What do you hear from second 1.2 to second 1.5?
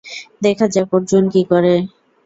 কি